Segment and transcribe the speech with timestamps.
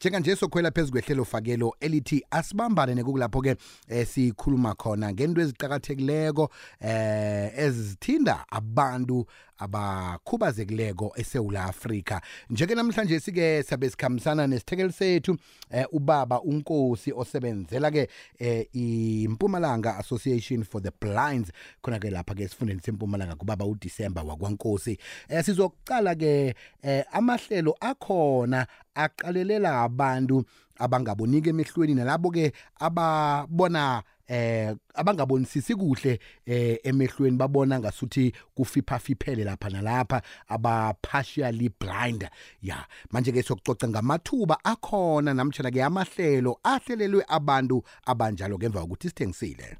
[0.00, 3.56] njenganje sokhwela phezu kwehlelo fakelo elithi asibambane nekulapho ke
[3.88, 9.26] eh, sikhuluma khona ngento eziqhakathekileko eh ezithinda abantu
[9.58, 12.20] abakhubazekileko eSouth Africa
[12.50, 15.36] njeke namhlanje sike sabe sikhambisana nesithekeli sethu
[15.70, 18.08] eh, ubaba unkosi osebenzela ke
[18.38, 21.52] eh, impumalanga Association for the Blinds
[21.82, 24.98] khona ke lapha ke sifundeni sempumalanga kubaba uDecember wakwankosi.
[25.28, 30.44] Eh, sizokucala ke eh, amahlelo akhona aqalelela abantu
[30.78, 39.70] abangabonike emehlweni nalabo ke ababona eh abangabonisisi kuhle eh emehlweni babona ngasuthi kufipha fiphele lapha
[39.70, 42.28] nalapha aba partially blind
[42.62, 49.76] ya manje ke sokucoca ngamathuba akhona namtjana ke amahlelo ahlelelwe abantu abanjalo ngemva kokuthi sithengisile.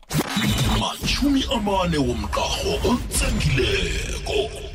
[0.80, 4.73] Machumi amane womqaho otsengileko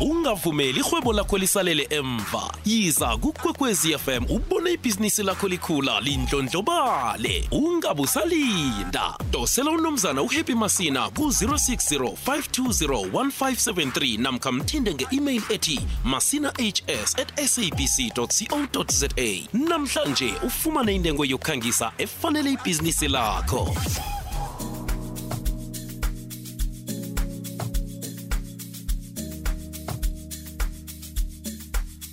[0.00, 2.54] ungavumeli ihwebo lakho lisalele emva.
[2.64, 7.48] Yiza kukwekwezi fm ubone ibhizinisi lakho likhula lindlondlobale.
[7.50, 9.18] Ungabusalinda.
[9.30, 18.12] Dosela unomzana uhappy masina ku-060 520 1573 namkha mthinde nge-email ethi masina hs at sabc
[18.14, 19.08] co za
[19.52, 23.76] namhlanje ufumane intengo yokukhangisa efanele ibhizinisi lakho.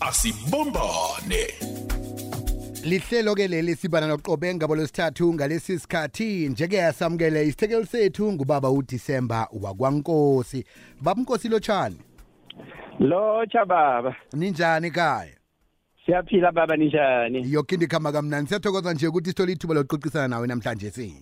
[0.08, 1.44] Asibambane
[2.84, 9.48] lihlelo ke leli sibana noqobe ngabo lesithathu ngalesi sikhathi njeke yasamukele isithekeli sethu ngubaba uDecember
[9.62, 10.66] wakwankosi
[11.02, 11.98] babunkosi lotshani
[13.00, 14.16] Lotsha baba.
[14.34, 15.34] ninjani ekhaya
[16.06, 17.52] Siyaphila baba ninjani?
[17.54, 21.16] yoke into ikhamba kamnandi siyathokoza nje ukuthi sithole ithuba lokuxoxisana nawe namhlanje si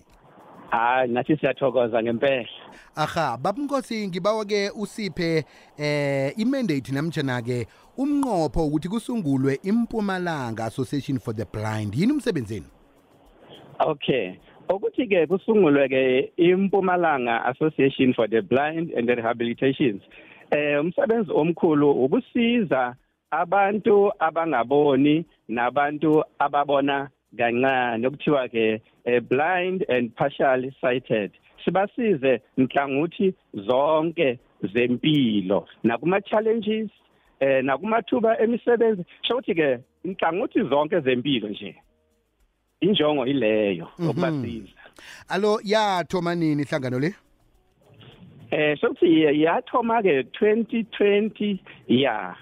[0.70, 2.48] Hayi nathi siyathokoza ngempela.
[2.96, 5.44] aha babunkosi ngibawa ke usiphe
[5.78, 7.66] eh imandate namtjana ke
[7.98, 12.66] umnqopho ukuthi kusungulwe impumalanga association for the blind yini umsebenzini
[13.80, 14.38] Okay.
[14.68, 20.02] Ukuthi ke kusungulwe ke iMpumalanga Association for the Blind and the Rehabilitations.
[20.50, 22.94] Eh umsebenzi omkhulu ukusiza
[23.30, 31.32] abantu abangaboni nabantu ababona kancane okuthiwa ke eh, blind and partially sighted.
[31.64, 36.90] Sibasize nhlangothi zonke zempilo nakuma challenges
[37.42, 39.04] eh nakumathuba emisebenzi.
[39.22, 41.76] Shokuthi ke inhlangothi zonke zempilo nje
[42.80, 44.80] injongo ileyo ukubasiza.
[45.28, 47.14] Alo yathoma nini ihlangano le?
[48.50, 51.58] Eh shokuthi yathoma ke 2020
[51.88, 52.36] ya.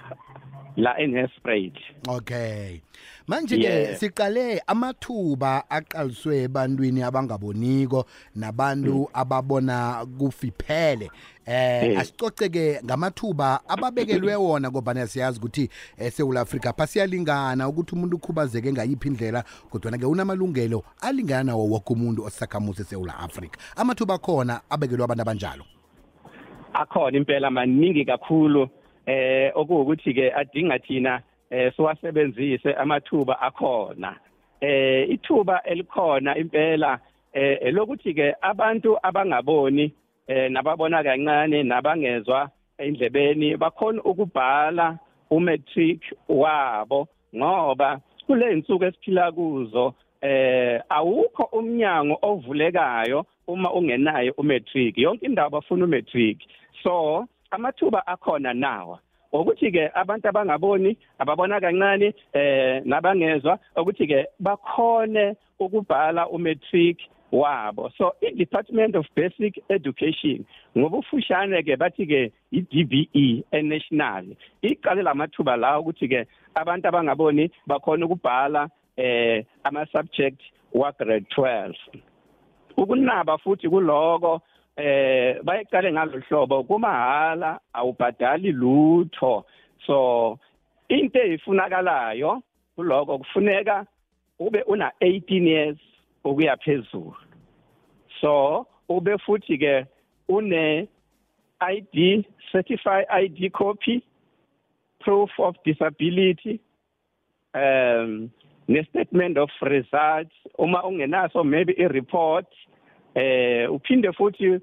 [0.81, 2.81] La eNesprade okay.
[3.29, 3.97] Manje ke Yeah.
[3.97, 8.05] siqale amathuba aqaliswe ebantwini abangaboniko
[8.35, 11.11] nabantu ababona kufiphele.
[11.47, 11.99] Eh Eh.
[11.99, 19.09] asicoce ke ngamathuba ababekelwe wona ngoba siyazi ukuthi eSouth Africa phasiyalingana ukuthi umuntu ukhubazeke ngayiphi
[19.09, 25.23] indlela kodwa ke unamalungelo alingana nawo wonke umuntu osakhamuzi eSouth Africa amathuba khona abekelwe abantu
[25.23, 25.65] abanjalo.
[26.73, 28.69] Akhona impela maningi kakhulu.
[29.07, 34.17] Eh okuwukuthi ke adinga thina eh siwasebenzise amathuba akhona.
[34.61, 36.99] Eh ithuba elikhona impela
[37.33, 39.93] eh elokuthi ke abantu abangaboni
[40.27, 44.99] eh nababona kancane nabangezwa endlebeni bakhona ukubhala
[45.31, 55.27] umatric wabo ngoba kule insuku esiphila kuzo eh awukho umnyango ovulekayo uma ungenayo umatric yonke
[55.27, 56.39] indawo bafuna umatric
[56.83, 58.99] so amathuba akhona nawa.
[59.33, 66.99] Ukuthi ke abantu abangaboni ababona kancane eh nabangezwa ukuthi ke bakhone ukubhala umatric
[67.33, 67.91] wabo.
[67.97, 70.45] So i Department of Basic Education
[70.77, 78.07] ngobufushane ke bathi ke i DBE enational iqale lamathuba la ukuthi ke abantu abangaboni bakhona
[78.07, 80.41] ukubhala eh ama subject
[80.75, 81.75] wa grade 12
[82.77, 84.41] ukunaba futhi kuloko
[84.81, 89.45] eh bayiqale ngalohlobo kumahala awubhadali lutho.
[89.87, 90.39] So
[90.89, 92.43] into eyifunakalayo
[92.77, 93.87] kuloko kufuneka
[94.39, 95.79] ube una 18 years
[96.25, 97.17] ukuya phezulu.
[98.21, 99.87] So ube futhi ke
[100.29, 100.89] une
[101.61, 104.03] ID certified ID copy
[105.01, 106.61] proof of disability
[107.55, 108.31] um
[108.69, 110.35] ne statement of results.
[110.59, 112.47] Uma ungenaso maybe i report
[113.15, 114.61] eh uphinde futhi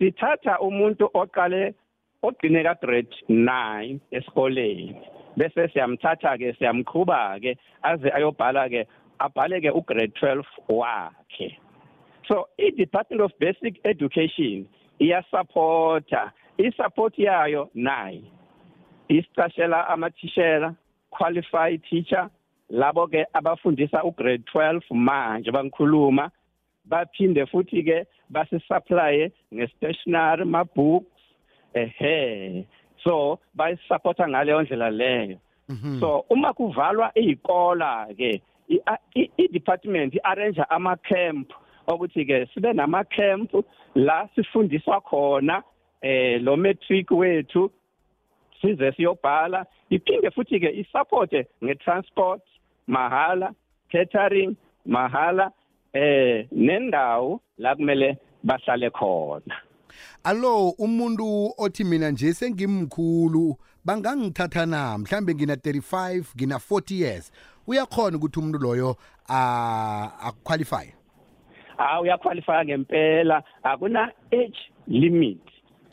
[0.00, 1.74] sithatha umuntu oqale
[2.22, 4.96] ogcine ka grade 9 esikoleni.
[5.36, 7.52] Bese siyamthatha ke siyamqhuba ke
[7.84, 8.86] aze ayobhala ke
[9.20, 11.48] abhale ke ugrade 12 wakhe.
[12.28, 14.66] So i Department of Basic Education
[15.00, 18.24] iyasupporta isupport yayo nayi
[19.08, 20.74] isicashela amathishela
[21.10, 22.30] qualified teacher
[22.70, 26.30] labo ke abafundisa ugrade 12 manje bangikhuluma.
[26.88, 31.20] Baphinde futhi ke basisupply ngestationery ma books
[31.74, 32.66] ehe.
[33.04, 35.38] So bayisupporta ngaleyo ndlela leyo.
[36.00, 38.42] So uma kuvalwa izikola ke
[39.14, 41.52] i-department i-arrange ama camp
[41.88, 43.54] ukuthi ke sibe nama camp
[43.94, 45.62] la sifundiswa khona
[46.02, 47.70] eh lo matric wethu
[48.60, 49.66] size siyobhala.
[49.90, 51.32] Iphinde futhi ke isupport
[51.62, 52.42] ngetransport
[52.86, 53.54] mahala
[53.92, 54.56] catering
[54.86, 55.52] mahala
[55.92, 59.54] eh nendawo la kumele bahlale khona.
[60.24, 64.98] Allo umuntu othi mina nje sengimkhulu bangangithatha na?
[64.98, 67.32] Mhlambe ngina 35 ngina 40 years.
[67.66, 68.96] Uyakhona ukuthi umuntu loyo
[69.28, 71.00] aqualify
[71.80, 73.42] ah uyaqualify ngempela.
[73.62, 75.40] Akuna age limit.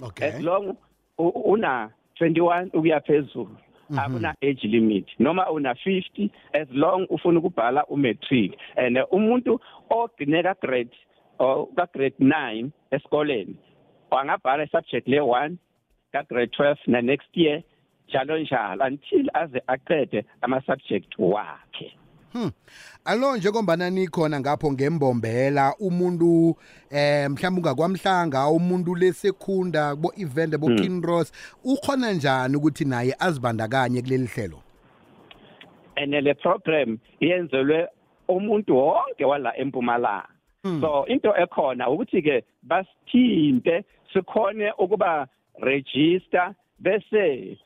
[0.01, 0.27] Okay.
[0.27, 0.77] As long
[1.17, 1.89] una
[2.19, 3.57] 21 ukuya phezulu.
[3.91, 5.05] Akuna age limit.
[5.19, 8.53] Noma una 50 as long ufuna ukubhala umatric.
[8.75, 9.59] And umuntu
[9.91, 10.95] ogcineka grade
[11.39, 13.55] or ka grade 9 esikoleni
[14.11, 15.57] angabhala isubject le 1
[16.11, 17.61] ka grade 12 na next year
[18.07, 21.91] njalo njalo until aze aqede ama subject wakhe.
[22.33, 22.51] Hmm.
[23.05, 26.55] Alo njengombana nikhona ngapho ngembombela umuntu
[26.91, 31.31] eh mhlawumbe ungakwamhlanga umuntu lesekhunda bo event bo Kinross
[31.63, 34.59] ukhona njani ukuthi naye azibandakanye kuleli hlelo?
[35.97, 37.87] ene le program iyenzelwe
[38.27, 40.27] umuntu wonke wala empumalanga
[40.81, 43.83] so into ekhona ukuthi ke basithinte
[44.13, 45.27] sikhone ukuba
[45.59, 47.57] register bese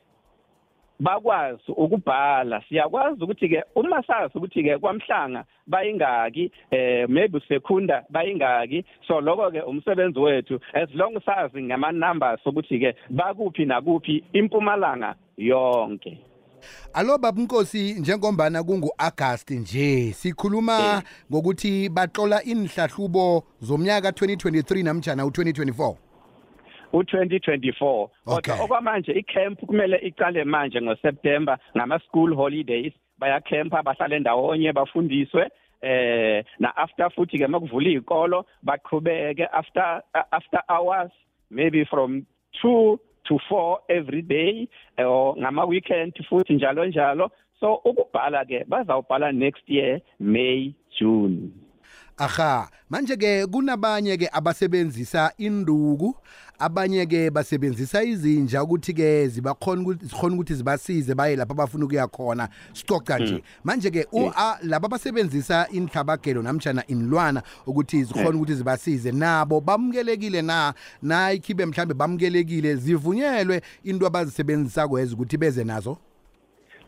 [1.00, 2.62] bakwazi ukubhala.
[2.68, 8.84] Siyakwazi ukuthi ke uma sazi ukuthi ke kwamhlanga bayingaki eh maybe secunda bayingaki.
[9.08, 15.14] So lokho ke umsebenzi wethu as long sazi ngama numbers ukuthi ke bakuphi nakuphi impumalanga
[15.36, 16.18] yonke.
[16.94, 21.02] Alo babunkosi njengombana kungu August nje sikhuluma
[21.32, 26.11] ngokuthi baxola inhlahlubo zomnyaka 2023 namjana u2024
[26.92, 28.52] u2024 Okay.
[28.52, 32.92] kodwa okwamanje icamp kumele iqale manje ngoSeptember ngama school holidays.
[33.18, 35.48] Baya camp bahlale ndawonye bafundiswe
[35.82, 41.10] eh na after futhi ke makuvula izikolo baqhubeke after after hours
[41.50, 42.24] maybe from
[42.62, 47.30] 2 to 4 every day eh, or ngama weekend futhi njalo njalo.
[47.60, 51.61] So ukubhala ke bazawubhala next year May June.
[52.18, 56.14] Aha manje ke kunabanye ke abasebenzisa induku
[56.58, 62.06] abanye ke basebenzisa izinja ukuthi ke zibakhona ukuthi zikhona ukuthi zibasize baye lapha abafuna ukuya
[62.08, 62.48] khona.
[62.72, 63.42] Sicoca nje.
[63.64, 70.42] Manje ke u- a- laba abasebenzisa inhlabagelo namtjana inlwana ukuthi zikhona ukuthi zibasize nabo bamukelekile
[70.42, 70.74] na?
[71.02, 75.96] Na ikhibe mhlambe bamukelekile zivunyelwe into abazisebenzisa kweza ukuthi beze nazo?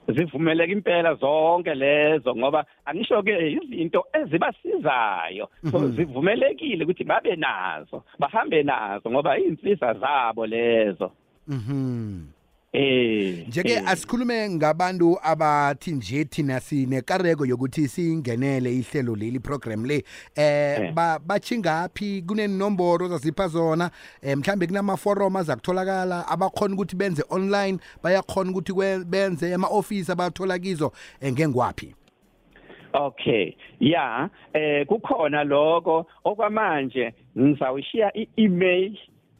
[0.08, 5.48] Zivumeleka impela zonke lezo ngoba angisho ke izinto ezibasizayo.
[5.70, 11.12] So zivumelekile ukuthi babe nazo bahambe nazo ngoba izinsizwa zabo lezo.
[11.48, 12.33] Mhm.
[12.74, 13.82] Eh Njeke eh.
[13.88, 20.04] asikhulume ngabantu abathi nje thina sinekareko yokuthi singenele ihlelo leli program le.
[20.36, 20.92] Eh Eh.
[20.92, 23.90] ba bachingaphi kunenomboro zasipha zona?
[24.22, 30.58] Eh mhlambe kunama forum azakutholakala abakhona ukuthi benze online bayakhona ukuthi benze ema office abathola
[30.58, 30.92] kizo.
[31.24, 31.94] Ngengwapi
[32.92, 33.56] Okay.
[33.80, 36.06] Ya eh kukhona lokho.
[36.24, 38.98] Okwamanje ngizawushiya i-email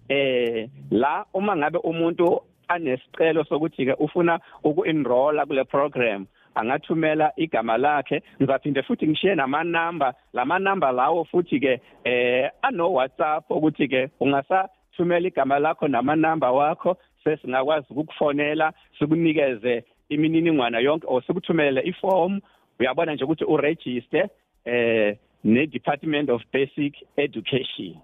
[0.09, 8.23] eh la uma ngabe umuntu anesicelo sokuthi ke ufuna uku-enrolla kule program angathumela igama lakhe.
[8.43, 14.11] Ngizaphinde futhi ngishiye nama number lama number lawo futhi ke eh ano WhatsApp ukuthi ke
[14.21, 22.41] ungasa thumela igama lakho nama number wakho sesingakwazi ukukufonela sikunikeze imininingwana yonke or sikuthumele iform.
[22.81, 24.29] Uyabona nje ukuthi uregister
[24.65, 27.97] eh ne Department of Basic Education.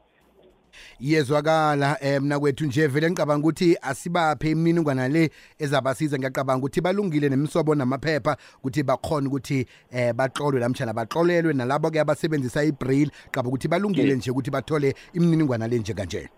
[1.00, 7.28] Yezwakala eh mina kwethu nje vele ngicabanga ukuthi asibaphe imininingwana le ezabasiza ngiyacabanga ukuthi balungile
[7.28, 13.68] nemisobo namaphepha ukuthi bakhona ukuthi eh baxolwe lamtshana baxolelwe nalabo ke abasebenzisa ibraille qaba ukuthi
[13.68, 14.18] balungile Yes.
[14.18, 16.28] nje ukuthi bathole imininingwana le nje kanje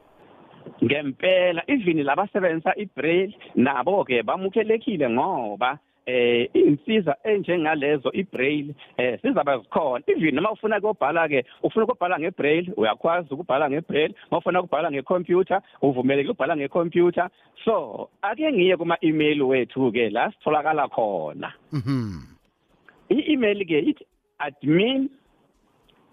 [0.85, 10.05] ngempela even labasebenzisa ibraille nabo ke bamukelekile ngoba eh insiza enjengalezo ibraille eh sizaba zikhona.
[10.07, 14.15] Even noma ufuna ukubhala ke ufuna ukubhala ngebraille uyakwazi ukubhala ngebraille.
[14.31, 17.31] Mawufuna ukubhala ngecomputer uvumelekile ukubhala ngecomputer.
[17.65, 21.53] So ake ngiye kuma email wethu ke la sitholakala khona.
[21.73, 22.23] Mhm.
[23.11, 24.07] I-email ke ithi
[24.39, 25.09] admin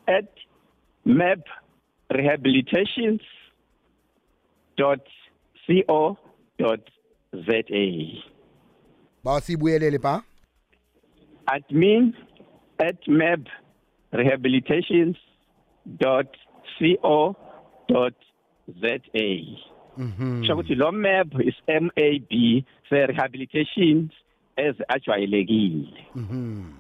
[0.08, 0.30] at
[1.06, 1.40] map
[2.10, 3.22] rehabilitations
[4.78, 5.02] dot
[5.66, 6.18] co
[6.58, 6.82] dot
[7.34, 7.64] za
[9.30, 10.24] bawasibuyelele pa
[11.46, 12.14] admin
[12.82, 13.46] at meb
[14.12, 15.18] rehabilitations
[15.86, 16.30] dot
[16.80, 17.36] co
[17.88, 18.16] dot
[18.82, 19.00] za
[19.98, 20.40] Mhm.
[20.42, 24.12] kusho ukuthi lo meb is m a b se rehabilitations
[24.58, 26.74] as ajwayelekile Mhm.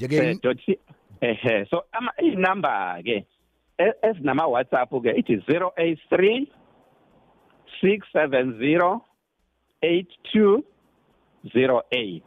[0.00, 0.78] Eh, Njeke dot C-
[1.20, 3.24] ehe so ama inumber ke
[3.78, 6.46] e- esinama WhatsApp ke ithi 083
[7.82, 9.00] 670
[11.44, 12.22] 8208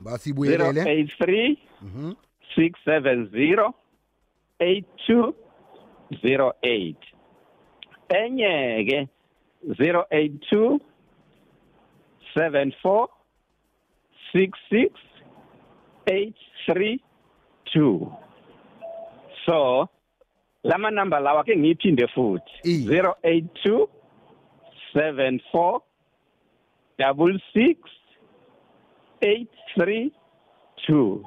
[0.00, 2.12] basibuyelele 083 Mhm.
[2.56, 3.72] 670
[4.60, 6.96] 8208
[8.08, 9.08] enye ke
[9.66, 10.80] 082
[12.34, 13.08] 74
[14.32, 14.90] 66
[16.06, 18.08] 832
[19.46, 19.88] so
[20.64, 22.52] lama number lawa ke ngiyiphinde futhi.
[22.64, 22.86] I.
[22.86, 23.88] 082
[24.94, 25.80] 74
[26.98, 27.78] double six
[29.26, 30.14] eight three
[30.86, 31.26] two.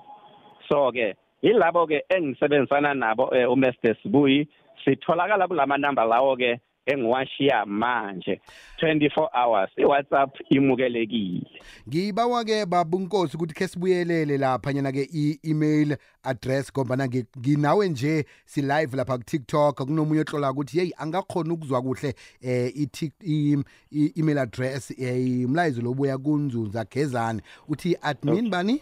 [0.71, 3.75] So ke yilabo ke engisebenzisana nabo eh, uMr.
[3.99, 4.47] Sibuyi.
[4.87, 6.59] Sitholakala kulama number lawo ke
[6.93, 8.41] engiwashiya manje.
[8.81, 11.47] 24 hours iWhatsApp imukelekile.
[11.89, 17.89] Ngibawa ke babunkosi ukuthi ke sibuyelele lapha nyana ke i-email address ngoba na ngi- nginawe
[17.89, 23.23] nje si live lapha ku TikTok kunomunye otlola ukuthi hey angakhona ukuzwa kuhle eh i-Tik-
[23.23, 28.81] i- i- email address eh umlayezo lobuya kunzunza gezani uthi admin bani?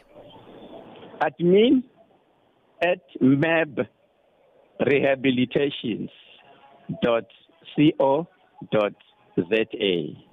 [1.19, 1.83] Admin
[2.81, 3.79] at meb
[4.79, 6.09] rehabilitations
[7.01, 7.25] dot
[7.75, 8.25] co
[8.71, 8.93] dot
[9.37, 9.65] za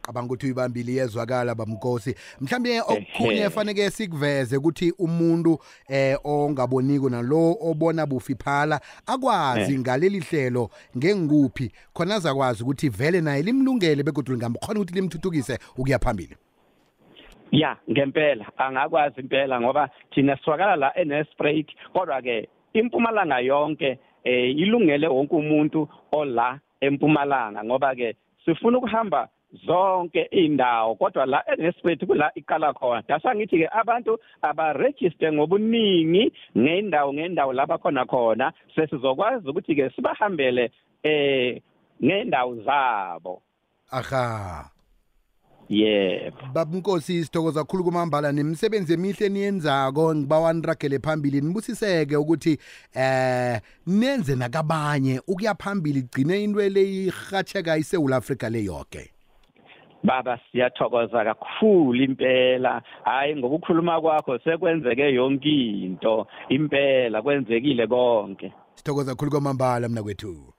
[0.03, 8.07] cabanga ukuthi uyibambile iyezwakala bamnkosi mhlawumbe okukhunye faneke sikuveze ukuthi umuntu eh ongaboniko nalo obona
[8.07, 9.81] bufiphala akwazi Eh.
[9.81, 16.37] ngaleli hlelo ngengikuphi khona azakwazi ukuthi vele naye limlungele begodwa lingamkhona ukuthi limthuthukise ukuya phambili.
[17.53, 18.47] Ya ngempela.
[18.57, 25.89] Angakwazi impela ngoba thina siwakala la eNesprate kodwa ke impumalanga yonke eh ilungele wonke umuntu
[26.13, 28.09] ola empumalanga ngoba ke
[28.45, 29.29] sifuna ukuhamba
[29.67, 33.03] zonke indawo kodwa la eNesprate kula iqala khona.
[33.09, 40.71] Dasa ngithi ke abantu abaregister ngobuningi ngendawo ngendawo lapha khona khona sesizokwazi ukuthi ke sibahambele
[41.03, 41.63] eh
[42.03, 43.43] ngendawo zabo.
[43.91, 44.74] Aha.
[45.69, 46.37] Yebo.
[46.53, 48.33] Babunkosi sithokoza kakhulu kumambala.
[48.33, 51.41] Nemisebenzi emihle eniyenzako ngibawa niragele phambili.
[51.41, 52.59] Nibusiseke ukuthi
[52.95, 55.21] eh nenze nakabanye.
[55.29, 59.11] Ukuya phambili gcine into le irhatsheka isewula afrika le yoke.
[60.05, 62.83] Baba siyathokoza kakhulu impela.
[63.05, 65.49] Hayi ngokukhuluma kwakho sekwenzeke yonke
[65.85, 66.27] into.
[66.49, 68.53] Impela kwenzekile konke.
[68.75, 70.54] Sithokoza kakhulu kwamambala mna kwethu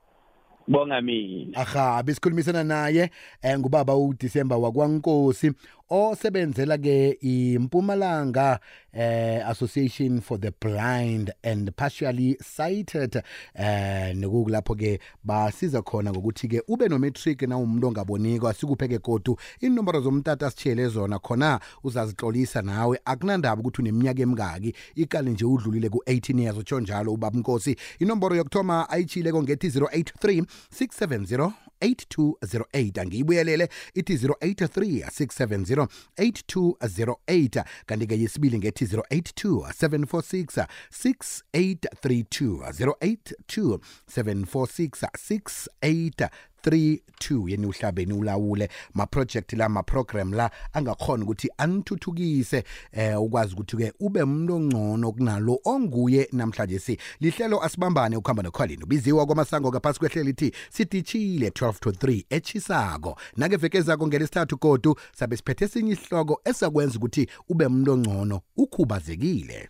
[0.67, 1.57] bonga mina.
[1.57, 3.09] Aha besikhulumisana naye
[3.41, 5.51] eh, ngubaba uDisemba wakwankosi
[5.89, 8.59] osebenzela ke impumalanga
[8.93, 13.23] eh, association for the blind and partially sighted
[13.53, 18.99] eh nokulapho ke basiza khona ngokuthi ke ube no matric na umuntu ongaboniko asikuphe ke
[18.99, 22.99] godu inomboro zomtata sitshele zona khona uzazihlolisa nawe.
[23.05, 27.75] Akunandaba ukuthi uneminyaka emingaki ikali nje udlulile ku-18 years utsho njalo ubaba nkosi.
[27.99, 30.45] Inomboro yokuthoma ayitshileko ngethi 083
[30.79, 31.51] 670
[31.81, 33.69] 8208 angiyibuyelele.
[33.93, 45.69] Ithi 083 670 8208 kanti ke yesibili ngethi 082 746 6832 082 746
[46.65, 53.93] 6832 yeni uhlabeni ulawule ma-project la ma-program la angakhona ukuthi anithuthukise eh ukwazi ukuthi ke
[53.99, 56.97] ube umuntu ongcono kunalo onguye namhlanje si.
[57.19, 63.57] Lihlelo asibambane ukuhamba nokholini ubiziwa kwamasango ngaphasi kwehlelo lithi sidishile 12 to 3 echisako nake
[63.57, 69.69] veke zako ngelesithathu godu sabe siphethe esinye isihloko esakwenza ukuthi ube umuntu ongcono ukhubazekile.